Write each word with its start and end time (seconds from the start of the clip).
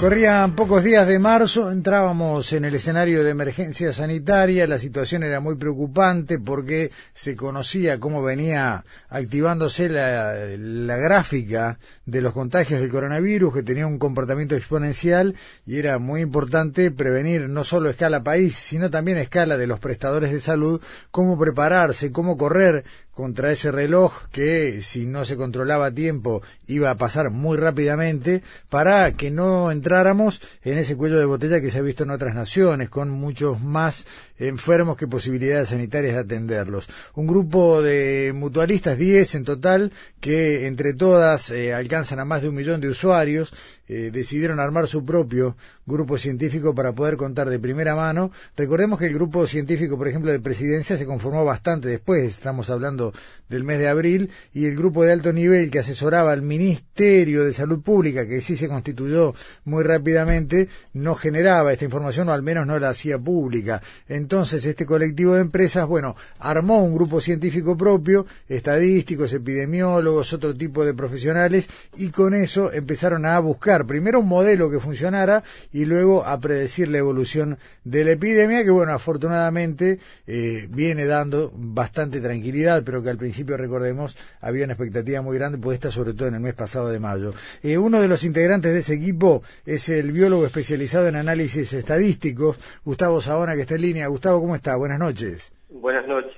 Corrían 0.00 0.54
pocos 0.54 0.82
días 0.82 1.06
de 1.06 1.18
marzo, 1.18 1.70
entrábamos 1.70 2.54
en 2.54 2.64
el 2.64 2.74
escenario 2.74 3.22
de 3.22 3.32
emergencia 3.32 3.92
sanitaria, 3.92 4.66
la 4.66 4.78
situación 4.78 5.24
era 5.24 5.40
muy 5.40 5.56
preocupante 5.56 6.38
porque 6.38 6.90
se 7.12 7.36
conocía 7.36 8.00
cómo 8.00 8.22
venía 8.22 8.86
activándose 9.10 9.90
la, 9.90 10.32
la, 10.56 10.96
gráfica 10.96 11.78
de 12.06 12.22
los 12.22 12.32
contagios 12.32 12.80
del 12.80 12.88
coronavirus, 12.88 13.52
que 13.52 13.62
tenía 13.62 13.86
un 13.86 13.98
comportamiento 13.98 14.56
exponencial 14.56 15.34
y 15.66 15.76
era 15.78 15.98
muy 15.98 16.22
importante 16.22 16.90
prevenir 16.90 17.50
no 17.50 17.62
solo 17.64 17.88
a 17.88 17.90
escala 17.90 18.22
país, 18.22 18.56
sino 18.56 18.88
también 18.88 19.18
a 19.18 19.20
escala 19.20 19.58
de 19.58 19.66
los 19.66 19.80
prestadores 19.80 20.32
de 20.32 20.40
salud, 20.40 20.80
cómo 21.10 21.38
prepararse, 21.38 22.10
cómo 22.10 22.38
correr 22.38 22.84
contra 23.20 23.52
ese 23.52 23.70
reloj 23.70 24.12
que 24.32 24.80
si 24.82 25.04
no 25.04 25.26
se 25.26 25.36
controlaba 25.36 25.86
a 25.86 25.94
tiempo 25.94 26.42
iba 26.66 26.90
a 26.90 26.96
pasar 26.96 27.28
muy 27.30 27.58
rápidamente 27.58 28.42
para 28.70 29.12
que 29.12 29.30
no 29.30 29.70
entráramos 29.70 30.40
en 30.64 30.78
ese 30.78 30.96
cuello 30.96 31.18
de 31.18 31.26
botella 31.26 31.60
que 31.60 31.70
se 31.70 31.78
ha 31.78 31.82
visto 31.82 32.04
en 32.04 32.10
otras 32.10 32.34
naciones 32.34 32.88
con 32.88 33.10
muchos 33.10 33.60
más 33.60 34.06
enfermos 34.40 34.96
que 34.96 35.06
posibilidades 35.06 35.68
sanitarias 35.68 36.14
de 36.14 36.20
atenderlos. 36.20 36.88
Un 37.14 37.26
grupo 37.26 37.82
de 37.82 38.32
mutualistas, 38.34 38.98
10 38.98 39.34
en 39.36 39.44
total, 39.44 39.92
que 40.20 40.66
entre 40.66 40.94
todas 40.94 41.50
eh, 41.50 41.74
alcanzan 41.74 42.18
a 42.18 42.24
más 42.24 42.42
de 42.42 42.48
un 42.48 42.54
millón 42.54 42.80
de 42.80 42.88
usuarios, 42.88 43.52
eh, 43.92 44.12
decidieron 44.12 44.60
armar 44.60 44.86
su 44.86 45.04
propio 45.04 45.56
grupo 45.84 46.16
científico 46.16 46.76
para 46.76 46.92
poder 46.92 47.16
contar 47.16 47.50
de 47.50 47.58
primera 47.58 47.96
mano. 47.96 48.30
Recordemos 48.56 49.00
que 49.00 49.06
el 49.06 49.14
grupo 49.14 49.48
científico, 49.48 49.98
por 49.98 50.06
ejemplo, 50.06 50.30
de 50.30 50.38
presidencia 50.38 50.96
se 50.96 51.06
conformó 51.06 51.44
bastante 51.44 51.88
después, 51.88 52.24
estamos 52.24 52.70
hablando 52.70 53.12
del 53.48 53.64
mes 53.64 53.80
de 53.80 53.88
abril, 53.88 54.30
y 54.54 54.66
el 54.66 54.76
grupo 54.76 55.02
de 55.02 55.10
alto 55.10 55.32
nivel 55.32 55.72
que 55.72 55.80
asesoraba 55.80 56.30
al 56.30 56.42
Ministerio 56.42 57.44
de 57.44 57.52
Salud 57.52 57.82
Pública, 57.82 58.28
que 58.28 58.40
sí 58.40 58.56
se 58.56 58.68
constituyó 58.68 59.34
muy 59.64 59.82
rápidamente, 59.82 60.68
no 60.92 61.16
generaba 61.16 61.72
esta 61.72 61.84
información 61.84 62.28
o 62.28 62.32
al 62.32 62.44
menos 62.44 62.68
no 62.68 62.78
la 62.78 62.90
hacía 62.90 63.18
pública. 63.18 63.82
Este 64.30 64.86
colectivo 64.86 65.34
de 65.34 65.40
empresas, 65.40 65.88
bueno, 65.88 66.14
armó 66.38 66.84
un 66.84 66.94
grupo 66.94 67.20
científico 67.20 67.76
propio, 67.76 68.26
estadísticos, 68.48 69.32
epidemiólogos, 69.32 70.32
otro 70.32 70.54
tipo 70.54 70.84
de 70.84 70.94
profesionales, 70.94 71.68
y 71.96 72.10
con 72.10 72.34
eso 72.34 72.72
empezaron 72.72 73.26
a 73.26 73.36
buscar 73.40 73.86
primero 73.86 74.20
un 74.20 74.28
modelo 74.28 74.70
que 74.70 74.78
funcionara 74.78 75.42
y 75.72 75.84
luego 75.84 76.24
a 76.24 76.38
predecir 76.38 76.88
la 76.88 76.98
evolución 76.98 77.58
de 77.82 78.04
la 78.04 78.12
epidemia, 78.12 78.62
que 78.62 78.70
bueno, 78.70 78.92
afortunadamente 78.92 79.98
eh, 80.28 80.68
viene 80.70 81.06
dando 81.06 81.52
bastante 81.52 82.20
tranquilidad, 82.20 82.84
pero 82.84 83.02
que 83.02 83.10
al 83.10 83.18
principio, 83.18 83.56
recordemos, 83.56 84.16
había 84.40 84.64
una 84.64 84.74
expectativa 84.74 85.22
muy 85.22 85.36
grande 85.36 85.58
puesta 85.58 85.90
sobre 85.90 86.14
todo 86.14 86.28
en 86.28 86.34
el 86.34 86.40
mes 86.40 86.54
pasado 86.54 86.88
de 86.88 87.00
mayo. 87.00 87.34
Eh, 87.64 87.78
uno 87.78 88.00
de 88.00 88.06
los 88.06 88.22
integrantes 88.22 88.72
de 88.72 88.78
ese 88.78 88.94
equipo 88.94 89.42
es 89.66 89.88
el 89.88 90.12
biólogo 90.12 90.46
especializado 90.46 91.08
en 91.08 91.16
análisis 91.16 91.72
estadísticos, 91.72 92.58
Gustavo 92.84 93.20
Sabona, 93.20 93.56
que 93.56 93.62
está 93.62 93.74
en 93.74 93.82
línea. 93.82 94.08
Gustavo, 94.20 94.40
¿cómo 94.42 94.54
está? 94.54 94.76
Buenas 94.76 94.98
noches. 94.98 95.50
Buenas 95.70 96.06
noches, 96.06 96.36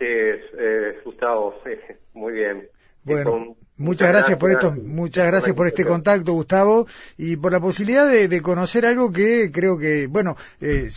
eh, 0.56 1.00
Gustavo. 1.04 1.60
Muy 2.14 2.32
bien. 2.34 2.68
Bueno, 3.02 3.56
muchas 3.76 4.08
gracias 4.08 4.38
por 4.38 4.52
esto, 4.52 4.70
muchas 4.70 5.26
gracias 5.26 5.56
por 5.56 5.66
este 5.66 5.84
contacto, 5.84 6.32
Gustavo, 6.32 6.86
y 7.18 7.36
por 7.36 7.50
la 7.50 7.58
posibilidad 7.58 8.08
de, 8.08 8.40
conocer 8.40 8.86
algo 8.86 9.10
que 9.10 9.50
creo 9.52 9.78
que, 9.78 10.06
bueno, 10.06 10.36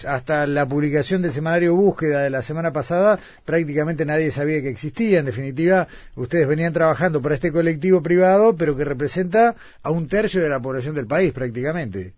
hasta 0.07 0.45
la 0.45 0.67
publicación 0.67 1.23
del 1.23 1.31
semanario 1.31 1.73
Búsqueda 1.73 2.21
de 2.21 2.29
la 2.29 2.43
semana 2.43 2.71
pasada, 2.71 3.17
prácticamente 3.45 4.05
nadie 4.05 4.29
sabía 4.29 4.61
que 4.61 4.69
existía. 4.69 5.17
En 5.17 5.25
definitiva, 5.25 5.87
ustedes 6.15 6.47
venían 6.47 6.73
trabajando 6.73 7.19
para 7.19 7.33
este 7.33 7.51
colectivo 7.51 8.03
privado, 8.03 8.55
pero 8.55 8.77
que 8.77 8.85
representa 8.85 9.55
a 9.81 9.89
un 9.89 10.07
tercio 10.07 10.39
de 10.39 10.49
la 10.49 10.59
población 10.59 10.93
del 10.93 11.07
país, 11.07 11.33
prácticamente. 11.33 12.13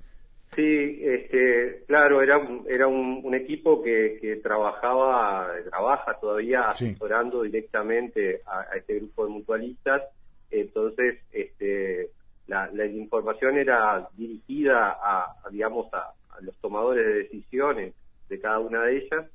Sí, 0.58 1.00
este, 1.04 1.84
claro, 1.86 2.24
era, 2.24 2.42
era 2.68 2.88
un, 2.88 3.36
equipo 3.36 3.84
que, 3.84 4.40
trabajaba, 4.42 5.52
trabaja 5.70 6.20
todavía 6.20 6.70
asesorando 6.70 7.44
directamente 7.44 8.42
a, 8.44 8.76
este 8.76 8.96
grupo 8.96 9.26
de 9.26 9.34
mutualistas. 9.34 10.02
Entonces, 10.50 11.20
este, 11.32 12.10
la, 12.48 12.72
información 12.88 13.60
era 13.60 14.10
dirigida 14.18 14.98
a, 15.00 15.36
digamos, 15.52 15.94
a, 15.94 16.12
los 16.42 16.56
tomadores 16.58 17.06
de 17.06 17.14
decisiones 17.14 17.94
de 18.28 18.40
cada 18.40 18.58
una 18.58 18.82
de 18.86 18.98
ellas. 18.98 19.28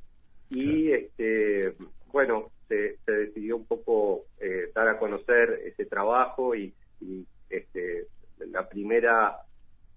Y, 0.50 0.90
este, 0.90 1.72
bueno, 2.10 2.50
se, 2.66 2.98
decidió 3.06 3.58
un 3.58 3.66
poco 3.66 4.24
eh, 4.40 4.72
dar 4.74 4.88
a 4.88 4.98
conocer 4.98 5.60
ese 5.66 5.86
trabajo 5.86 6.56
y, 6.56 6.74
y 7.00 7.24
este, 7.48 8.08
la 8.50 8.68
primera 8.68 9.38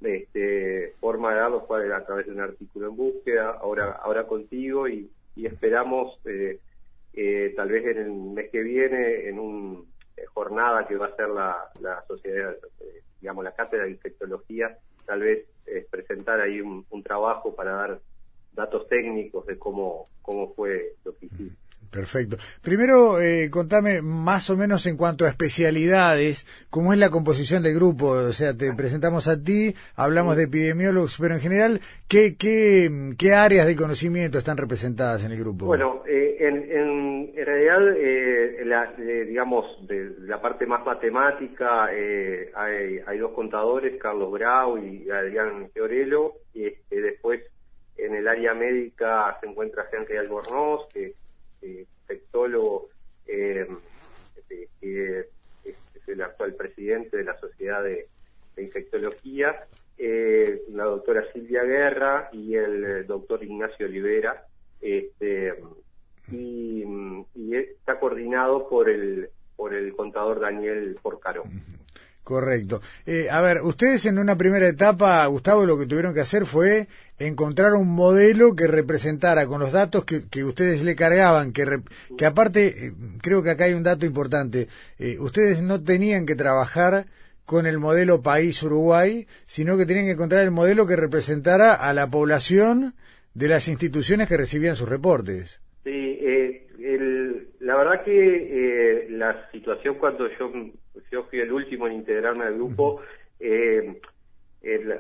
este, 0.02 0.94
forma 1.00 1.34
darlo 1.34 1.66
fue 1.68 1.94
a 1.94 2.06
través 2.06 2.26
de 2.26 2.34
un 2.34 2.42
artículo 2.42 2.90
en 2.90 2.96
búsqueda, 2.96 3.52
ahora, 3.62 3.92
ahora 4.04 4.28
contigo 4.28 4.88
y, 4.88 5.10
esperamos 5.36 6.18
eh, 6.26 6.60
eh, 7.14 7.54
tal 7.58 7.70
vez 7.70 7.86
en 7.86 7.98
el 7.98 8.12
mes 8.12 8.50
que 8.52 8.62
viene 8.62 9.28
en 9.28 9.38
una 9.38 9.80
eh, 10.16 10.26
jornada 10.34 10.88
que 10.88 10.96
va 10.96 11.08
a 11.08 11.16
ser 11.16 11.28
la, 11.30 11.70
la 11.82 12.04
sociedad, 12.08 12.56
digamos, 13.20 13.44
la 13.44 13.54
cátedra 13.54 13.84
de 13.86 13.92
infectología, 13.92 14.78
tal 15.06 15.22
vez 15.22 15.46
presentar 15.90 16.40
ahí 16.40 16.62
un, 16.62 16.86
un 16.90 17.04
trabajo 17.04 17.54
para 17.54 17.72
dar 17.72 18.00
datos 18.54 18.88
técnicos 18.88 19.46
de 19.46 19.58
cómo, 19.58 20.06
cómo 20.22 20.54
fue 20.54 20.94
lo 21.04 21.14
que 21.16 21.26
hicimos. 21.26 21.65
Perfecto. 21.92 22.38
Primero, 22.62 23.20
eh, 23.20 23.50
contame 23.50 24.02
más 24.02 24.50
o 24.50 24.58
menos 24.58 24.86
en 24.86 24.98
cuanto 24.98 25.26
a 25.26 25.30
especialidades, 25.30 26.46
cómo 26.70 26.94
es 26.94 27.00
la 27.00 27.10
composición 27.10 27.64
del 27.64 27.76
grupo. 27.76 28.10
O 28.10 28.34
sea, 28.34 28.56
te 28.56 28.74
presentamos 28.74 29.28
a 29.28 29.42
ti, 29.42 29.74
hablamos 29.96 30.38
de 30.38 30.44
epidemiólogos, 30.44 31.18
pero 31.20 31.36
en 31.36 31.42
general, 31.42 31.82
¿qué, 32.08 32.36
qué, 32.38 32.90
qué 33.18 33.34
áreas 33.34 33.68
de 33.68 33.76
conocimiento 33.76 34.38
están 34.38 34.58
representadas 34.58 35.24
en 35.24 35.32
el 35.32 35.40
grupo? 35.40 35.66
Bueno, 35.66 36.04
eh, 36.08 36.38
en, 36.40 36.72
en, 36.72 37.46
realidad, 37.46 37.96
eh, 37.98 38.66
la, 38.66 38.94
digamos, 38.94 39.66
de 39.88 40.16
la 40.22 40.42
parte 40.42 40.66
más 40.66 40.86
matemática, 40.86 41.86
hay, 41.86 43.00
hay, 43.06 43.18
dos 43.18 43.32
contadores, 43.34 44.00
Carlos 44.02 44.34
Grau 44.34 44.78
y 44.78 45.10
Adrián 45.10 45.70
Fiorello, 45.74 46.34
y 46.54 46.66
este, 46.66 47.02
después 47.02 47.42
en 47.98 48.16
el 48.16 48.28
área 48.28 48.54
médica 48.54 49.38
se 49.40 49.48
encuentra 49.48 49.86
Henry 49.92 50.18
Albornoz, 50.18 50.88
que 50.94 51.14
infectólogo 51.66 52.90
eh, 53.28 53.68
que 54.80 55.20
es, 55.64 55.76
el 56.08 56.22
actual 56.22 56.54
presidente 56.54 57.18
de 57.18 57.24
la 57.24 57.38
Sociedad 57.40 57.84
de, 57.84 58.08
Infectología, 58.58 59.66
eh, 59.98 60.62
la 60.70 60.86
doctora 60.86 61.30
Silvia 61.34 61.64
Guerra 61.64 62.30
y 62.32 62.56
el 62.56 63.06
doctor 63.06 63.44
Ignacio 63.44 63.86
Olivera, 63.86 64.46
este, 64.80 65.56
y, 66.32 66.86
está 67.54 68.00
coordinado 68.00 68.70
por 68.70 68.90
el 68.90 69.30
por 69.58 69.74
el 69.74 69.94
contador 69.94 70.40
Daniel 70.40 70.98
Porcaro. 71.02 71.44
Correcto. 72.26 72.82
Eh, 73.06 73.28
a 73.30 73.40
ver, 73.40 73.62
ustedes 73.62 74.08
en 74.08 74.18
una 74.18 74.36
primera 74.36 74.68
etapa, 74.68 75.24
Gustavo, 75.28 75.64
lo 75.68 75.78
que 75.78 75.86
tuvieron 75.86 76.16
que 76.16 76.22
hacer 76.22 76.48
fue 76.48 76.88
encontrar 77.20 77.74
un 77.74 77.88
modelo 77.88 78.56
que 78.56 78.66
representara 78.66 79.46
con 79.46 79.60
los 79.60 79.72
datos 79.72 80.06
que, 80.06 80.28
que 80.28 80.44
ustedes 80.44 80.82
le 80.82 80.96
cargaban, 80.96 81.54
que, 81.54 81.84
que 82.18 82.26
aparte, 82.26 82.88
eh, 82.88 82.94
creo 83.22 83.44
que 83.44 83.52
acá 83.52 83.66
hay 83.66 83.76
un 83.76 83.84
dato 83.84 84.08
importante, 84.08 84.70
eh, 84.98 85.20
ustedes 85.20 85.62
no 85.62 85.84
tenían 85.84 86.26
que 86.26 86.36
trabajar 86.36 87.06
con 87.46 87.68
el 87.68 87.78
modelo 87.78 88.24
país 88.24 88.64
Uruguay, 88.64 89.28
sino 89.46 89.78
que 89.78 89.86
tenían 89.86 90.06
que 90.06 90.14
encontrar 90.14 90.42
el 90.42 90.50
modelo 90.50 90.88
que 90.88 90.96
representara 90.96 91.76
a 91.76 91.94
la 91.94 92.10
población 92.10 92.96
de 93.36 93.50
las 93.50 93.68
instituciones 93.68 94.28
que 94.28 94.38
recibían 94.38 94.76
sus 94.76 94.90
reportes. 94.90 95.60
La 97.66 97.76
verdad 97.76 98.04
que 98.04 99.08
la 99.10 99.50
situación 99.52 99.96
cuando 99.96 100.30
yo 100.38 100.52
yo 101.12 101.24
fui 101.24 101.40
el 101.40 101.52
último 101.52 101.88
en 101.88 101.94
integrarme 101.94 102.46
al 102.46 102.54
grupo, 102.54 103.02
eh, 103.40 104.00
el, 104.62 105.00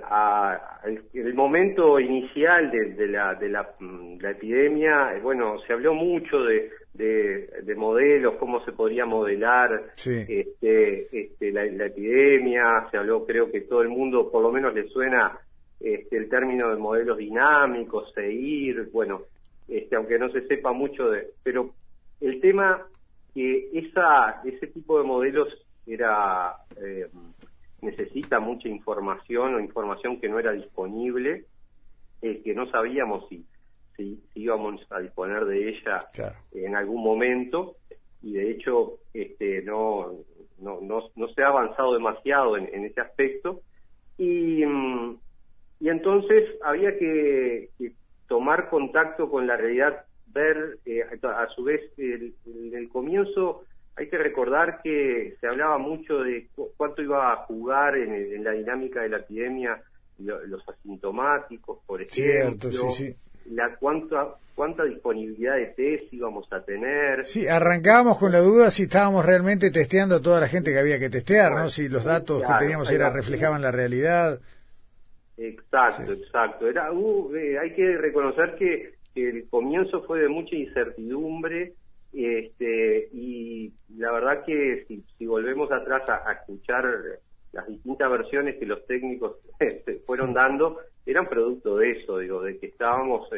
el, 1.13 1.33
momento 1.35 1.99
inicial 1.99 2.71
de, 2.71 3.07
la, 3.07 3.35
de 3.35 3.49
la, 3.49 3.69
mm, 3.79 4.17
la, 4.19 4.31
epidemia, 4.31 5.19
bueno, 5.21 5.59
se 5.67 5.73
habló 5.73 5.93
mucho 5.93 6.41
de, 6.43 6.71
de, 6.93 7.75
modelos, 7.75 8.35
cómo 8.39 8.65
se 8.65 8.71
podría 8.71 9.05
modelar 9.05 9.91
este, 9.95 11.07
este, 11.11 11.51
la, 11.51 11.65
epidemia, 11.65 12.87
se 12.89 12.97
habló, 12.97 13.27
creo 13.27 13.51
que 13.51 13.61
todo 13.61 13.83
el 13.83 13.89
mundo 13.89 14.31
por 14.31 14.41
lo 14.41 14.51
menos 14.51 14.73
le 14.73 14.87
suena 14.87 15.37
este, 15.79 16.17
el 16.17 16.29
término 16.29 16.71
de 16.71 16.77
modelos 16.77 17.19
dinámicos, 17.19 18.11
seguir, 18.13 18.89
bueno, 18.91 19.21
este, 19.67 19.95
aunque 19.95 20.17
no 20.17 20.29
se 20.29 20.47
sepa 20.47 20.71
mucho 20.71 21.11
de, 21.11 21.27
pero 21.43 21.73
el 22.21 22.39
tema 22.41 22.85
que 23.33 23.69
esa, 23.73 24.41
ese 24.45 24.67
tipo 24.67 24.97
de 24.97 25.03
modelos 25.03 25.47
era 25.85 26.55
eh, 26.77 27.07
necesita 27.81 28.39
mucha 28.39 28.67
información 28.67 29.55
o 29.55 29.59
información 29.59 30.19
que 30.19 30.29
no 30.29 30.39
era 30.39 30.51
disponible, 30.51 31.45
eh, 32.21 32.41
que 32.43 32.53
no 32.55 32.69
sabíamos 32.71 33.27
si, 33.29 33.45
si, 33.95 34.23
íbamos 34.33 34.81
a 34.89 34.99
disponer 34.99 35.45
de 35.45 35.69
ella 35.69 35.99
en 36.53 36.75
algún 36.75 37.03
momento 37.03 37.75
y 38.23 38.33
de 38.33 38.51
hecho 38.51 38.99
este, 39.13 39.61
no, 39.61 40.13
no, 40.59 40.79
no, 40.81 41.27
se 41.29 41.43
ha 41.43 41.47
avanzado 41.47 41.93
demasiado 41.93 42.57
en, 42.57 42.85
ese 42.85 43.01
aspecto. 43.01 43.61
Y, 44.17 44.65
mm, 44.65 45.17
y 45.81 45.89
entonces 45.89 46.49
había 46.63 46.97
que, 46.97 47.69
tomar 48.27 48.69
contacto 48.69 49.29
con 49.29 49.45
la 49.45 49.55
realidad, 49.55 50.04
ver 50.35 50.77
eh, 50.85 51.01
a 51.01 51.47
su 51.55 51.63
vez 51.63 51.81
el, 51.97 52.35
el 52.45 52.89
comienzo 52.89 53.63
hay 53.97 54.09
que 54.09 54.17
recordar 54.17 54.81
que 54.83 55.35
se 55.39 55.47
hablaba 55.47 55.77
mucho 55.77 56.19
de 56.19 56.47
cuánto 56.75 57.01
iba 57.01 57.31
a 57.31 57.37
jugar 57.45 57.95
en, 57.95 58.43
la 58.43 58.51
dinámica 58.51 59.01
de 59.01 59.09
la 59.09 59.17
epidemia 59.17 59.81
los 60.17 60.67
asintomáticos, 60.67 61.79
por 61.85 62.01
ejemplo. 62.01 62.71
Cierto, 62.71 62.91
sí, 62.91 62.91
sí. 62.91 63.15
La 63.53 63.75
cuánta, 63.75 64.35
cuánta 64.55 64.83
disponibilidad 64.83 65.55
de 65.55 65.67
test 65.67 66.13
íbamos 66.13 66.51
a 66.51 66.61
tener. 66.61 67.25
Sí, 67.25 67.47
arrancábamos 67.47 68.17
con 68.17 68.31
la 68.31 68.39
duda 68.39 68.71
si 68.71 68.83
estábamos 68.83 69.25
realmente 69.25 69.71
testeando 69.71 70.15
a 70.15 70.21
toda 70.21 70.41
la 70.41 70.47
gente 70.47 70.71
que 70.71 70.79
había 70.79 70.99
que 70.99 71.09
testear, 71.09 71.53
¿no? 71.53 71.69
Si 71.69 71.87
los 71.87 72.03
datos 72.03 72.41
que 72.41 72.53
teníamos 72.59 72.89
era 72.91 73.09
reflejaban 73.11 73.61
la 73.61 73.71
realidad. 73.71 74.39
Exacto, 75.37 76.13
exacto. 76.13 76.67
Era, 76.67 76.91
uh, 76.91 77.35
eh, 77.35 77.59
hay 77.59 77.73
que 77.73 77.97
reconocer 77.97 78.55
que 78.55 78.94
el 79.15 79.47
comienzo 79.49 80.03
fue 80.03 80.19
de 80.19 80.29
mucha 80.29 80.55
incertidumbre 80.55 81.73
este, 82.13 83.09
y 83.11 83.73
la 83.97 84.11
verdad 84.11 84.45
que 84.45 84.85
si, 84.87 85.25
volvemos 85.25 85.71
atrás 85.71 86.03
a, 86.09 86.31
escuchar 86.31 86.85
las 87.51 87.67
distintas 87.67 88.09
versiones 88.09 88.55
que 88.57 88.65
los 88.65 88.85
técnicos 88.85 89.37
este, 89.59 89.99
fueron 90.05 90.33
dando, 90.33 90.79
eran 91.05 91.27
producto 91.27 91.77
de 91.77 91.91
eso, 91.91 92.19
digo, 92.19 92.41
de 92.41 92.57
que 92.57 92.67
estábamos 92.67 93.29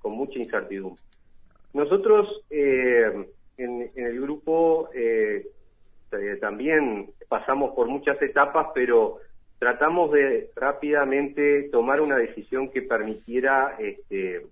con 0.00 0.12
mucha 0.12 0.38
incertidumbre. 0.38 1.02
Nosotros 1.74 2.44
eh, 2.50 3.26
en, 3.56 3.90
el 3.94 4.20
grupo 4.20 4.90
eh, 4.94 5.46
eh, 6.12 6.36
también 6.40 7.10
pasamos 7.28 7.74
por 7.74 7.88
muchas 7.88 8.20
etapas, 8.20 8.68
pero 8.74 9.18
tratamos 9.58 10.12
de 10.12 10.50
rápidamente 10.56 11.68
tomar 11.70 12.00
una 12.00 12.16
decisión 12.16 12.70
que 12.70 12.82
permitiera 12.82 13.76
este, 13.78 14.46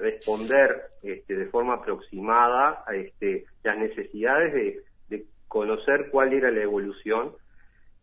responder 0.00 0.82
este, 1.02 1.36
de 1.36 1.46
forma 1.46 1.74
aproximada 1.74 2.84
a 2.86 2.94
este, 2.94 3.44
las 3.62 3.78
necesidades 3.78 4.52
de, 4.54 4.82
conocer 5.48 6.10
cuál 6.10 6.34
era 6.34 6.50
la 6.50 6.60
evolución. 6.60 7.32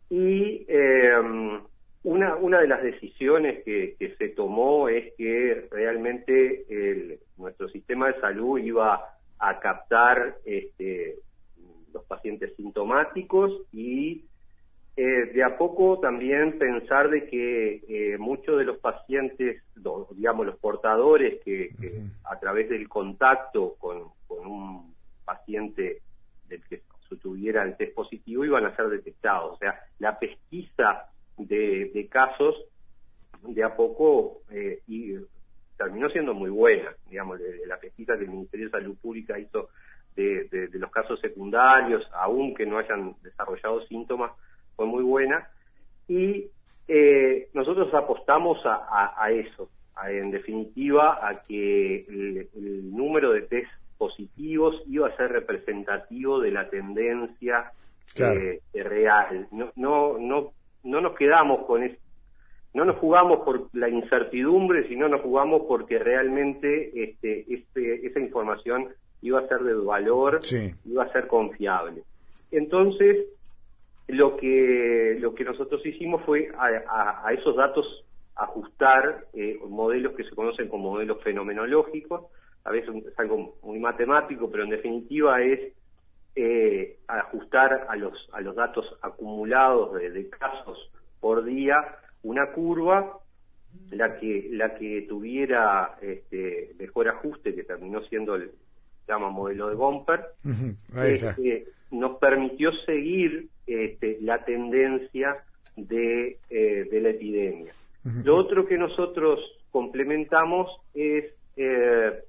Y 0.10 0.66
em, 0.68 1.62
una, 2.04 2.36
una 2.38 2.60
de 2.60 2.68
las 2.68 2.82
decisiones 2.82 3.64
que, 3.64 3.96
se 4.18 4.30
tomó 4.30 4.90
es 4.90 5.14
que 5.16 5.68
realmente 5.70 6.66
el, 6.68 7.20
nuestro 7.38 7.70
sistema 7.70 8.08
de 8.08 8.20
salud 8.20 8.58
iba 8.58 9.00
a 9.38 9.60
captar 9.60 10.38
este, 10.44 11.18
los 11.94 12.04
pacientes 12.06 12.56
sintomáticos 12.56 13.52
y 13.72 14.26
eh, 14.98 15.32
de 15.34 15.44
a 15.44 15.58
poco 15.58 16.00
también 16.00 16.58
pensar 16.58 17.10
de 17.10 17.28
que 17.28 17.82
eh, 17.88 18.18
muchos 18.18 18.58
de 18.58 18.64
los 18.64 18.78
pacientes, 18.78 19.62
digamos 20.12 20.46
los 20.46 20.58
portadores 20.58 21.42
que, 21.44 21.72
a 22.24 22.40
través 22.40 22.70
del 22.70 22.88
contacto 22.88 23.76
con, 23.80 24.14
un 24.28 24.94
paciente 25.24 26.02
del 26.48 26.64
que 26.66 26.82
tuviera 27.22 27.64
el 27.64 27.78
test 27.78 27.96
positivo 27.96 28.44
iban 28.44 28.66
a 28.66 28.76
ser 28.76 28.90
detectados. 28.90 29.54
O 29.54 29.58
sea, 29.58 29.80
la 30.00 30.20
pesquisa 30.20 31.10
de, 31.38 32.08
casos 32.12 32.56
de 33.42 33.64
a 33.64 33.76
poco 33.76 34.42
eh, 34.52 34.82
y 34.88 35.16
terminó 35.78 36.10
siendo 36.10 36.34
muy 36.34 36.50
buena, 36.50 36.94
digamos, 37.10 37.40
la 37.68 37.78
pesquisa 37.80 38.18
que 38.18 38.26
el 38.26 38.32
Ministerio 38.32 38.68
de 38.68 38.72
Salud 38.72 38.98
Pública 38.98 39.40
hizo 39.40 39.70
de, 40.16 40.46
de 40.50 40.80
los 40.80 40.92
casos 40.92 41.20
secundarios, 41.20 42.08
aunque 42.14 42.66
no 42.66 42.78
hayan 42.78 43.16
desarrollado 43.22 43.86
síntomas, 43.88 44.32
fue 44.76 44.86
muy 44.86 45.04
buena 45.04 45.50
y 46.08 46.50
eh, 46.88 47.50
nosotros 47.54 47.94
apostamos 47.94 48.60
a, 48.66 49.32
eso, 49.32 49.70
en 50.08 50.32
definitiva 50.32 51.28
a 51.28 51.42
que 51.44 52.06
el, 52.08 52.96
número 52.96 53.32
de 53.32 53.42
test 53.44 53.72
positivos 53.98 54.82
iba 54.88 55.08
a 55.08 55.16
ser 55.16 55.32
representativo 55.32 56.40
de 56.40 56.52
la 56.52 56.70
tendencia 56.70 57.72
eh, 58.16 58.62
real. 58.74 59.48
No, 59.52 59.72
no, 59.76 60.18
no, 60.20 60.52
no 60.84 61.02
nos 61.02 61.16
quedamos 61.16 61.66
con 61.66 61.84
eso. 61.84 61.98
No 62.74 62.84
nos 62.84 62.98
jugamos 62.98 63.40
por 63.46 63.70
la 63.74 63.88
incertidumbre, 63.88 64.88
sino 64.90 65.08
nos 65.08 65.22
jugamos 65.22 65.62
porque 65.66 65.98
realmente 65.98 66.92
este, 67.04 67.46
este, 67.54 68.06
esa 68.06 68.20
información 68.20 68.90
iba 69.22 69.40
a 69.40 69.48
ser 69.48 69.60
de 69.60 69.74
valor, 69.76 70.42
iba 70.86 71.04
a 71.04 71.12
ser 71.14 71.28
confiable. 71.28 72.04
Entonces, 72.52 73.28
lo 74.08 74.38
que, 74.38 75.18
lo 75.20 75.34
que 75.34 75.44
nosotros 75.44 75.86
hicimos 75.86 76.24
fue 76.26 76.50
a, 76.58 77.32
esos 77.34 77.56
datos 77.56 78.06
ajustar 78.36 79.26
eh, 79.34 79.60
modelos 79.68 80.14
que 80.14 80.24
se 80.24 80.36
conocen 80.36 80.68
como 80.68 80.92
modelos 80.92 81.24
fenomenológicos, 81.24 82.26
a 82.66 82.72
veces 82.72 82.94
es 83.06 83.20
algo 83.20 83.56
muy 83.64 83.80
matemático, 83.80 84.50
pero 84.52 84.64
en 84.64 84.72
definitiva 84.72 85.42
es 85.42 85.74
eh, 86.36 86.98
ajustar 87.08 87.88
a 87.90 87.96
los, 87.96 88.14
a 88.34 88.42
los 88.42 88.56
datos 88.56 88.86
acumulados 89.02 89.94
de, 89.94 90.30
casos 90.30 90.92
por 91.20 91.46
día 91.46 91.78
una 92.24 92.52
curva 92.52 93.20
la 93.92 94.18
que 94.20 94.50
la 94.52 94.76
que 94.76 95.06
tuviera 95.08 95.98
este, 96.02 96.74
mejor 96.78 97.10
ajuste 97.10 97.56
que 97.56 97.64
terminó 97.64 98.02
siendo 98.04 98.36
el 98.36 98.52
llama 99.08 99.30
modelo 99.30 99.70
de 99.70 99.76
Gomper 99.76 100.26
este, 100.96 101.68
nos 101.96 102.18
permitió 102.20 102.72
seguir 102.86 103.48
este, 103.68 104.18
la 104.22 104.44
tendencia 104.44 105.38
de, 105.76 106.38
eh, 106.50 106.88
de 106.90 107.02
la 107.02 107.10
epidemia. 107.10 107.74
Lo 108.24 108.38
otro 108.38 108.66
que 108.66 108.78
nosotros 108.78 109.40
complementamos 109.72 110.70
es 110.94 111.34
eh, 111.58 112.24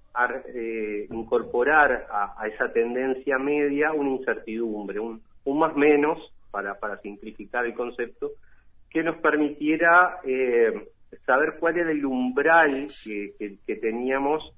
eh, 0.54 1.06
incorporar 1.10 2.06
a, 2.10 2.46
esa 2.48 2.72
tendencia 2.72 3.38
media 3.38 3.92
una 3.92 4.10
incertidumbre, 4.10 4.98
un, 4.98 5.20
un 5.44 5.58
más 5.58 5.76
menos, 5.76 6.32
para, 6.50 6.78
para 6.78 6.96
simplificar 7.02 7.66
el 7.66 7.74
concepto, 7.74 8.30
que 8.88 9.02
nos 9.02 9.16
permitiera 9.18 10.18
saber 11.26 11.56
cuál 11.60 11.76
era 11.76 11.90
el 11.90 12.06
umbral 12.06 12.88
que, 13.04 13.34
que 13.66 13.76
teníamos 13.76 14.55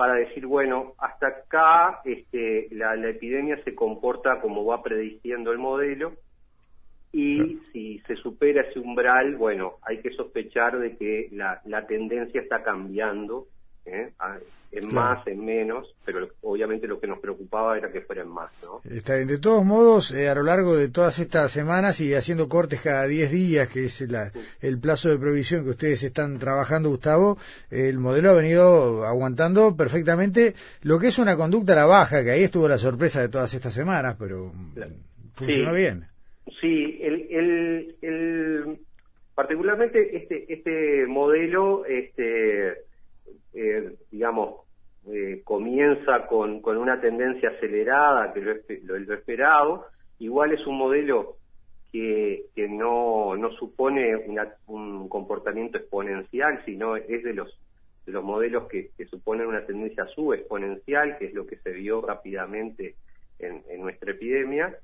para 0.00 0.14
decir, 0.14 0.46
bueno, 0.46 0.94
hasta 0.96 1.26
acá 1.26 2.00
este, 2.06 2.68
la, 2.70 2.94
epidemia 3.06 3.62
se 3.64 3.74
comporta 3.74 4.40
como 4.40 4.64
va 4.64 4.82
prediciendo 4.82 5.52
el 5.52 5.58
modelo 5.58 6.14
y 7.12 7.58
si 7.70 7.98
se 8.06 8.16
supera 8.16 8.62
ese 8.62 8.78
umbral, 8.78 9.36
bueno, 9.36 9.74
hay 9.82 10.00
que 10.00 10.10
sospechar 10.12 10.78
de 10.78 10.96
que 10.96 11.28
la, 11.32 11.60
la 11.66 11.86
tendencia 11.86 12.40
está 12.40 12.62
cambiando 12.62 13.48
¿eh? 13.92 14.12
En 14.72 14.94
más, 14.94 15.26
en 15.26 15.44
menos, 15.44 15.94
pero 16.04 16.28
obviamente 16.42 16.86
lo 16.86 17.00
que 17.00 17.08
nos 17.08 17.18
preocupaba 17.18 17.76
era 17.76 17.90
que 17.90 18.02
fuera 18.02 18.22
en 18.22 18.28
más, 18.28 18.50
¿no? 18.62 18.80
Está 18.88 19.16
bien. 19.16 19.26
De 19.26 19.38
todos 19.38 19.64
modos, 19.64 20.12
eh, 20.12 20.28
a 20.28 20.34
lo 20.34 20.44
largo 20.44 20.76
de 20.76 20.88
todas 20.88 21.18
estas 21.18 21.50
semanas 21.50 22.00
y 22.00 22.14
haciendo 22.14 22.48
cortes 22.48 22.80
cada 22.80 23.06
10 23.06 23.32
días, 23.32 23.68
que 23.68 23.86
es 23.86 24.00
el 24.00 24.78
plazo 24.80 25.08
de 25.08 25.18
provisión 25.18 25.64
que 25.64 25.70
ustedes 25.70 26.04
están 26.04 26.38
trabajando, 26.38 26.88
Gustavo, 26.88 27.36
el 27.70 27.98
modelo 27.98 28.30
ha 28.30 28.34
venido 28.34 29.04
aguantando 29.06 29.76
perfectamente 29.76 30.54
lo 30.82 31.00
que 31.00 31.08
es 31.08 31.18
una 31.18 31.36
conducta 31.36 31.72
a 31.72 31.76
la 31.76 31.86
baja, 31.86 32.22
que 32.22 32.30
ahí 32.30 32.44
estuvo 32.44 32.68
la 32.68 32.78
sorpresa 32.78 33.20
de 33.20 33.28
todas 33.28 33.52
estas 33.52 33.74
semanas, 33.74 34.14
pero 34.18 34.52
funcionó 35.34 35.72
bien. 35.72 36.06
Sí, 36.60 36.98
el, 37.00 37.96
el, 38.02 38.78
particularmente 39.34 40.16
este, 40.16 40.52
este 40.52 41.06
modelo, 41.06 41.84
este 41.86 42.89
digamos, 44.20 44.66
eh, 45.10 45.40
comienza 45.44 46.26
con, 46.26 46.60
con 46.60 46.76
una 46.76 47.00
tendencia 47.00 47.48
acelerada, 47.48 48.34
que 48.34 48.42
lo, 48.42 48.98
lo, 48.98 49.14
esperado, 49.14 49.86
igual 50.18 50.52
es 50.52 50.66
un 50.66 50.76
modelo 50.76 51.36
que, 51.90 52.44
que 52.54 52.68
no, 52.68 53.34
no 53.38 53.50
supone 53.52 54.14
un 54.66 55.08
comportamiento 55.08 55.78
exponencial, 55.78 56.62
sino 56.66 56.96
es 56.96 57.22
de 57.24 57.32
los, 57.32 57.58
los 58.04 58.22
modelos 58.22 58.68
que, 58.68 58.90
suponen 59.08 59.46
una 59.46 59.64
tendencia 59.64 60.04
subexponencial, 60.08 61.16
que 61.16 61.24
es 61.24 61.32
lo 61.32 61.46
que 61.46 61.56
se 61.56 61.70
vio 61.70 62.02
rápidamente 62.02 62.96
en, 63.38 63.62
en 63.70 63.80
nuestra 63.80 64.10
epidemia. 64.10 64.76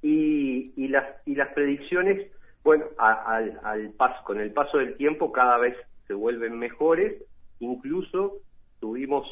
Y, 0.00 0.72
y, 0.76 0.86
las, 0.86 1.06
y 1.26 1.34
las 1.34 1.48
predicciones, 1.54 2.30
bueno, 2.62 2.84
al, 2.98 3.58
al 3.64 3.90
paso, 3.94 4.22
con 4.22 4.38
el 4.38 4.52
paso 4.52 4.78
del 4.78 4.96
tiempo 4.96 5.32
cada 5.32 5.58
vez 5.58 5.76
se 6.06 6.14
vuelven 6.14 6.56
mejores, 6.56 7.20
incluso 7.60 8.38
tuvimos 8.80 9.26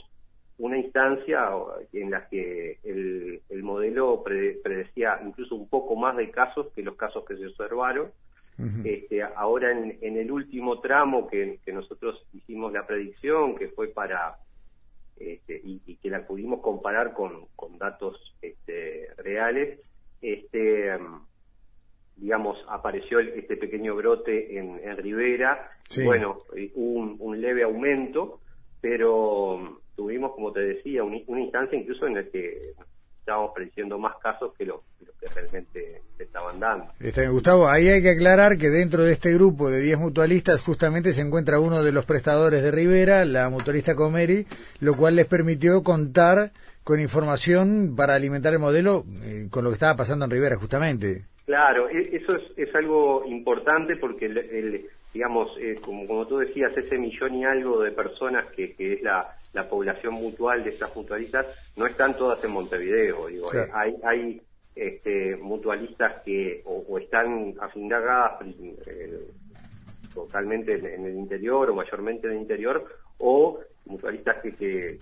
una 0.59 0.79
instancia 0.79 1.49
en 1.93 2.11
la 2.11 2.29
que 2.29 2.79
el, 2.85 3.43
el 3.49 3.63
modelo 3.63 4.23
predecía 4.23 5.21
incluso 5.27 5.57
un 5.57 5.69
poco 5.69 5.97
más 5.97 6.17
de 6.17 6.31
casos 6.31 6.69
que 6.75 6.83
los 6.83 6.97
casos 6.97 7.25
que 7.25 7.37
se 7.37 7.47
observaron. 7.47 8.11
este, 8.85 9.23
ahora 9.23 9.73
en, 9.73 9.99
en, 10.03 10.17
el 10.19 10.31
último 10.31 10.81
tramo 10.81 11.27
que, 11.27 11.59
que, 11.65 11.73
nosotros 11.73 12.25
hicimos 12.33 12.73
la 12.73 12.87
predicción, 12.87 13.57
que 13.57 13.69
fue 13.69 13.89
para, 13.89 14.37
este, 15.17 15.61
y, 15.65 15.97
que 15.97 16.11
la 16.11 16.27
pudimos 16.27 16.61
comparar 16.61 17.13
con, 17.13 17.47
con 17.57 17.77
datos 17.79 18.37
este, 18.41 19.09
reales, 19.17 19.85
este, 20.21 20.97
digamos, 22.33 22.57
apareció 22.67 23.21
este 23.21 23.59
pequeño 23.59 23.93
brote 23.93 24.59
en, 24.59 24.81
en 24.83 24.97
Rivera, 24.97 25.69
bueno, 26.03 26.39
hubo 26.75 27.01
un, 27.01 27.17
un 27.19 27.39
leve 27.39 27.63
aumento, 27.63 28.41
pero 28.81 29.83
tuvimos, 29.95 30.33
como 30.33 30.51
te 30.51 30.61
decía, 30.61 31.05
una 31.05 31.41
instancia 31.43 31.79
incluso 31.79 32.07
en 32.07 32.15
la 32.15 32.25
que 32.25 32.59
estábamos 33.19 33.51
prediciendo 33.55 33.99
más 33.99 34.17
casos 34.23 34.55
que 34.57 34.65
los, 34.65 34.81
que 35.21 35.27
realmente 35.27 36.01
se 36.17 36.23
estaban 36.23 36.59
dando. 36.59 36.87
Está 37.01 37.29
Gustavo, 37.29 37.69
ahí 37.69 37.89
hay 37.89 38.01
que 38.01 38.13
aclarar 38.13 38.57
que 38.57 38.71
dentro 38.71 39.05
de 39.05 39.13
este 39.13 39.35
grupo 39.35 39.69
de 39.69 39.81
10 39.81 39.99
mutualistas 39.99 40.63
justamente 40.63 41.13
se 41.13 41.21
encuentra 41.21 41.61
uno 41.61 41.83
de 41.83 41.93
los 41.93 42.07
prestadores 42.07 42.63
de 42.63 42.71
Rivera, 42.71 43.27
la 43.27 43.51
mutualista 43.51 43.95
Comeri, 43.95 44.47
lo 44.81 44.97
cual 44.97 45.17
les 45.17 45.27
permitió 45.27 45.83
contar 45.83 46.53
con 46.83 46.99
información 46.99 47.93
para 47.95 48.15
alimentar 48.15 48.55
el 48.55 48.59
modelo 48.59 49.05
eh, 49.23 49.49
con 49.51 49.65
lo 49.65 49.71
que 49.71 49.75
estaba 49.75 49.97
pasando 49.97 50.25
en 50.25 50.31
Rivera 50.31 50.57
justamente. 50.57 51.27
Claro, 51.45 51.89
e, 51.89 52.17
eso 52.17 52.37
es, 52.37 52.43
es 52.57 52.75
algo 52.75 53.25
importante 53.27 53.97
porque 53.97 54.27
el, 54.27 54.89
digamos, 55.13 55.51
eh, 55.59 55.77
como, 55.81 56.07
como 56.07 56.27
tú 56.27 56.39
decías, 56.39 56.77
ese 56.77 56.99
millón 56.99 57.35
y 57.35 57.45
algo 57.45 57.81
de 57.83 57.93
personas 57.93 58.47
que, 58.53 58.75
que 58.75 58.95
es 58.95 59.03
la, 59.03 59.37
la 59.53 59.69
población 59.69 60.15
mutual 60.15 60.65
de 60.65 60.71
estas 60.71 60.95
mutualistas 60.97 61.47
no 61.77 61.87
están 61.87 62.17
todas 62.17 62.43
en 62.45 62.51
Montevideo. 62.51 63.27
Digo, 63.27 63.51
hay, 63.75 63.95
hay 64.05 64.41
este, 64.75 65.37
mutualistas 65.37 66.23
que 66.25 66.63
o, 66.65 66.99
están 66.99 67.55
afindadas 67.61 68.41
eh, 68.87 69.29
totalmente 70.15 70.75
en, 70.75 71.07
el 71.07 71.17
interior 71.17 71.71
o 71.71 71.75
mayormente 71.75 72.27
en 72.27 72.35
el 72.35 72.41
interior 72.41 72.85
o 73.19 73.61
mutualistas 73.85 74.37
que, 74.43 74.53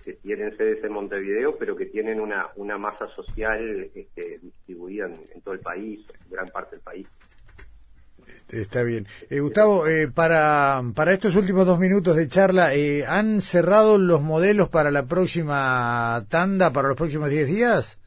que, 0.03 0.13
tienen 0.21 0.55
sedes 0.57 0.83
en 0.83 0.91
Montevideo 0.91 1.57
pero 1.57 1.75
que 1.75 1.85
tienen 1.85 2.19
una, 2.19 2.47
una 2.55 2.77
masa 2.77 3.07
social 3.09 3.89
este, 3.93 4.39
distribuida 4.41 5.05
en 5.05 5.41
todo 5.41 5.53
el 5.53 5.59
país, 5.59 5.99
en 6.25 6.31
gran 6.31 6.47
parte 6.47 6.75
del 6.75 6.83
país. 6.83 7.07
Está 8.51 8.83
bien. 8.83 9.07
Eh, 9.29 9.39
Gustavo, 9.39 9.87
eh, 9.87 10.09
para, 10.09 10.81
para 10.93 11.13
estos 11.13 11.35
últimos 11.35 11.65
dos 11.65 11.79
minutos 11.79 12.17
de 12.17 12.27
charla, 12.27 12.75
eh, 12.75 13.05
¿han 13.05 13.41
cerrado 13.41 13.97
los 13.97 14.21
modelos 14.21 14.67
para 14.67 14.91
la 14.91 15.05
próxima 15.05 16.25
tanda, 16.29 16.73
para 16.73 16.89
los 16.89 16.97
próximos 16.97 17.29
diez 17.29 17.47
días? 17.47 17.97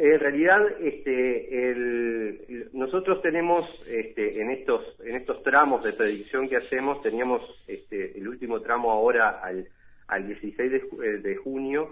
En 0.00 0.20
realidad, 0.20 0.60
este, 0.80 1.70
el, 1.70 2.70
nosotros 2.72 3.20
tenemos 3.22 3.64
este, 3.88 4.40
en 4.40 4.50
estos 4.50 4.82
en 5.04 5.16
estos 5.16 5.42
tramos 5.42 5.82
de 5.84 5.92
predicción 5.92 6.48
que 6.48 6.56
hacemos, 6.56 7.02
teníamos 7.02 7.42
este, 7.66 8.16
el 8.16 8.28
último 8.28 8.60
tramo 8.60 8.90
ahora 8.90 9.40
al, 9.42 9.68
al 10.06 10.26
16 10.26 10.70
de, 10.70 11.18
de 11.18 11.36
junio. 11.36 11.90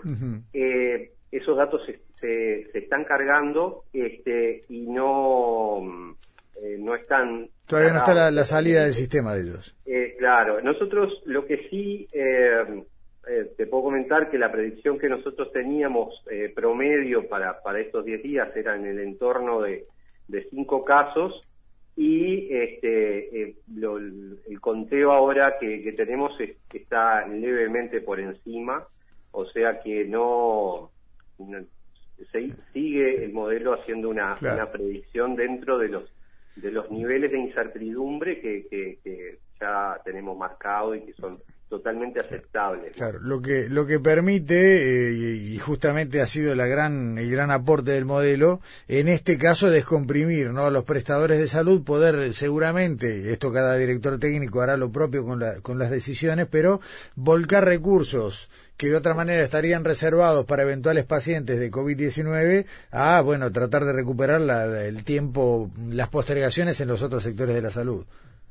esos 1.33 1.57
datos 1.57 1.85
se, 1.85 1.99
se, 2.21 2.71
se, 2.71 2.79
están 2.79 3.05
cargando 3.05 3.85
este, 3.93 4.63
y 4.69 4.87
no 4.87 6.17
eh, 6.63 6.77
no 6.79 6.95
están... 6.95 7.49
Todavía 7.67 7.93
no 7.93 7.99
está 7.99 8.31
la, 8.31 8.45
salida 8.45 8.85
del 8.85 8.95
sistema 8.95 9.35
de 9.35 9.43
ellos. 9.43 9.77
Eh, 9.85 10.15
claro, 10.19 10.61
nosotros 10.63 11.23
lo 11.27 11.45
que 11.45 11.69
sí 11.69 12.07
eh, 13.29 13.53
te 13.57 13.67
puedo 13.67 13.85
comentar 13.85 14.31
que 14.31 14.39
la 14.39 14.53
predicción 14.53 14.99
que 14.99 15.09
nosotros 15.09 15.53
teníamos 15.53 16.23
promedio 16.55 17.29
para, 17.29 17.63
para 17.63 17.81
estos 17.81 18.05
10 18.05 18.23
días 18.23 18.57
era 18.57 18.77
en 18.77 18.87
el 18.87 19.01
entorno 19.01 19.63
de, 19.63 19.87
de 20.29 20.49
5 20.51 20.85
casos 20.85 21.41
y 21.97 22.55
este 22.55 23.57
el 24.47 24.61
conteo 24.61 25.13
ahora 25.13 25.57
que, 25.59 25.93
tenemos 25.97 26.33
está 26.73 27.27
levemente 27.27 28.03
por 28.03 28.21
encima, 28.21 28.87
o 29.33 29.47
sea 29.47 29.81
que 29.81 30.05
no, 30.05 30.91
se, 32.33 32.53
sigue 32.75 33.25
el 33.25 33.33
modelo 33.33 33.73
haciendo 33.73 34.11
una, 34.11 34.37
una 34.43 34.71
predicción 34.71 35.37
dentro 35.37 35.79
de 35.79 35.89
los 35.89 36.13
de 36.57 36.71
los 36.71 36.91
niveles 36.91 37.33
de 37.33 37.39
incertidumbre 37.39 38.41
que, 38.41 38.67
que, 38.69 39.39
ya 39.61 39.99
tenemos 40.05 40.37
marcado 40.37 40.95
y 40.95 41.03
que 41.03 41.13
son 41.15 41.39
totalmente 41.69 42.21
aceptables. 42.21 42.93
Claro, 42.93 43.19
lo 43.21 43.43
que 43.43 43.69
lo 43.69 43.87
que 43.87 43.99
permite 43.99 45.09
eh, 45.09 45.13
y 45.13 45.59
justamente 45.59 46.21
ha 46.21 46.27
sido 46.27 46.55
la 46.55 46.67
gran 46.67 47.19
el 47.19 47.31
gran 47.31 47.51
aporte 47.51 47.93
del 47.93 48.05
modelo 48.05 48.61
en 48.87 49.09
este 49.09 49.37
caso 49.37 49.69
descomprimir, 49.69 50.51
¿no? 50.51 50.71
los 50.71 50.85
prestadores 50.85 51.39
de 51.39 51.49
salud 51.49 51.83
poder 51.83 52.35
seguramente 52.35 53.33
esto 53.33 53.53
cada 53.53 53.77
director 53.77 54.19
técnico 54.19 54.61
hará 54.61 54.77
lo 54.77 54.93
propio 54.93 55.25
con 55.25 55.41
la, 55.41 55.61
con 55.61 55.79
las 55.79 55.91
decisiones, 55.91 56.47
pero 56.49 56.81
volcar 57.17 57.65
recursos 57.65 58.49
que 58.77 58.89
de 58.89 58.97
otra 58.97 59.15
manera 59.15 59.43
estarían 59.43 59.85
reservados 59.85 60.45
para 60.45 60.63
eventuales 60.63 61.05
pacientes 61.05 61.59
de 61.59 61.71
COVID-19 61.71 62.67
a, 62.91 63.21
bueno, 63.23 63.51
tratar 63.51 63.87
de 63.87 63.93
recuperar 63.93 64.41
el 64.43 65.03
tiempo, 65.03 65.71
las 65.89 66.09
postergaciones 66.09 66.81
en 66.81 66.89
los 66.89 67.03
otros 67.03 67.23
sectores 67.23 67.55
de 67.55 67.63
la 67.63 67.71
salud. 67.71 68.05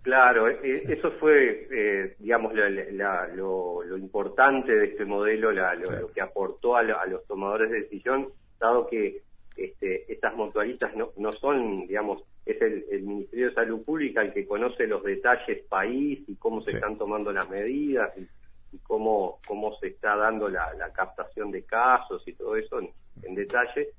Claro, 0.05 0.47
e, 0.47 0.59
e, 0.63 0.93
eso 0.93 1.11
fue, 1.19 1.67
eh, 1.69 2.15
digamos, 2.19 2.53
lo, 2.53 3.97
importante 3.97 4.73
de 4.73 4.85
este 4.85 5.03
modelo, 5.03 5.51
lo, 5.51 6.11
que 6.13 6.21
aportó 6.21 6.77
a, 6.77 6.83
los 6.83 7.25
tomadores 7.27 7.69
de 7.71 7.81
decisión, 7.81 8.29
dado 8.57 8.87
que 8.87 9.23
este, 9.57 10.09
estas 10.11 10.33
mutualistas 10.35 10.95
no, 10.95 11.11
no 11.17 11.33
son, 11.33 11.87
digamos, 11.87 12.23
es 12.45 12.61
el, 12.61 13.01
Ministerio 13.01 13.49
de 13.49 13.55
Salud 13.55 13.83
Pública 13.83 14.21
el 14.21 14.31
que 14.31 14.47
conoce 14.47 14.87
los 14.87 15.03
detalles 15.03 15.65
país 15.67 16.23
y 16.27 16.35
cómo 16.35 16.61
se 16.61 16.71
están 16.71 16.97
tomando 16.97 17.33
las 17.33 17.49
medidas 17.49 18.15
y 18.17 18.27
y 18.75 18.79
cómo, 18.79 19.39
cómo 19.47 19.75
se 19.77 19.87
está 19.87 20.15
dando 20.15 20.49
la, 20.49 20.91
captación 20.93 21.51
de 21.51 21.63
casos 21.63 22.23
y 22.27 22.33
todo 22.33 22.55
eso 22.55 22.79
en, 23.23 23.35
detalle. 23.35 23.89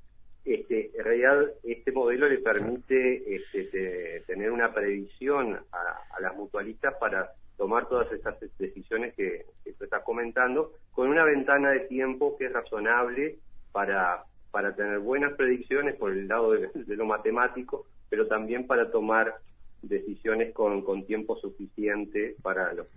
Este, 0.47 0.91
en 0.97 1.03
realidad, 1.03 1.51
este 1.61 1.91
modelo 1.91 2.29
le 2.29 2.37
permite 2.37 3.35
este, 3.53 4.23
tener 4.25 4.49
una 4.49 4.73
previsión 4.73 5.59
a, 5.73 6.21
las 6.21 6.37
mutualistas 6.37 6.95
para 7.01 7.33
tomar 7.57 7.89
todas 7.89 8.09
esas 8.13 8.37
decisiones 8.57 9.13
que, 9.13 9.45
que 9.65 9.73
tú 9.73 9.83
estás 9.83 10.03
comentando, 10.03 10.71
con 10.93 11.09
una 11.09 11.25
ventana 11.25 11.71
de 11.71 11.81
tiempo 11.81 12.37
que 12.37 12.45
es 12.45 12.53
razonable 12.53 13.35
para, 13.73 14.23
para 14.49 14.73
tener 14.73 14.99
buenas 14.99 15.33
predicciones 15.33 15.97
por 15.97 16.13
el 16.13 16.29
lado 16.29 16.53
de 16.53 16.95
lo 16.95 17.05
matemático, 17.05 17.85
pero 18.09 18.27
también 18.27 18.65
para 18.67 18.89
tomar 18.89 19.35
decisiones 19.81 20.53
con, 20.53 20.83
con 20.83 21.05
tiempo 21.05 21.37
suficiente 21.39 22.35
para 22.41 22.73
los, 22.73 22.87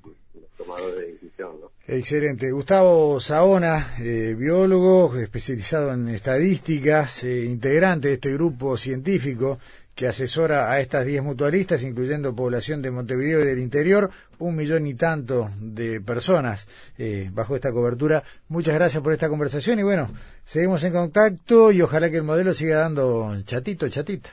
tomadores 0.56 0.96
de 0.96 1.12
decisión. 1.12 1.56
Excelente. 1.86 2.50
Gustavo 2.50 3.20
Saona, 3.20 3.94
eh, 3.98 4.34
biólogo 4.38 5.16
especializado 5.16 5.92
en 5.92 6.08
estadísticas, 6.08 7.24
eh, 7.24 7.46
integrante 7.46 8.08
de 8.08 8.14
este 8.14 8.32
grupo 8.32 8.76
científico 8.76 9.58
que 9.94 10.06
asesora 10.06 10.70
a 10.70 10.80
estas 10.80 11.04
10 11.04 11.22
mutualistas, 11.22 11.82
incluyendo 11.82 12.34
población 12.34 12.80
de 12.80 12.90
Montevideo 12.90 13.42
y 13.42 13.46
del 13.46 13.58
interior, 13.58 14.10
un 14.38 14.56
millón 14.56 14.86
y 14.86 14.94
tanto 14.94 15.50
de 15.60 16.00
personas 16.00 16.66
eh, 16.96 17.28
bajo 17.34 17.54
esta 17.54 17.70
cobertura. 17.70 18.22
Muchas 18.48 18.74
gracias 18.74 19.02
por 19.02 19.12
esta 19.12 19.28
conversación 19.28 19.78
y 19.78 19.82
bueno, 19.82 20.10
seguimos 20.46 20.82
en 20.84 20.92
contacto 20.92 21.70
y 21.70 21.82
ojalá 21.82 22.10
que 22.10 22.16
el 22.16 22.22
modelo 22.22 22.54
siga 22.54 22.78
dando 22.78 23.34
chatito, 23.44 23.88
chatito. 23.88 24.30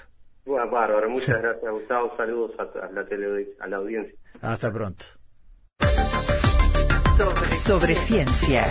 Bueno, 0.47 0.71
bárbaro, 0.71 1.09
muchas 1.09 1.41
gracias 1.41 1.69
Gustavo, 1.69 2.15
saludos 2.15 2.51
a, 2.57 2.63
la, 2.93 3.05
a 3.59 3.67
la 3.67 3.77
audiencia. 3.77 4.17
Hasta 4.41 4.71
pronto. 4.71 5.03
Sobre, 7.65 7.95
ciencia. 7.95 8.63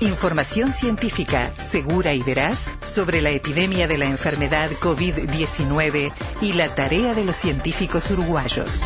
Información 0.00 0.72
científica 0.72 1.50
segura 1.56 2.12
y 2.14 2.22
veraz 2.22 2.72
sobre 2.84 3.20
la 3.20 3.30
epidemia 3.30 3.88
de 3.88 3.98
la 3.98 4.04
enfermedad 4.04 4.70
COVID-19 4.70 6.12
y 6.40 6.52
la 6.52 6.72
tarea 6.72 7.14
de 7.14 7.24
los 7.24 7.36
científicos 7.36 8.08
uruguayos. 8.10 8.80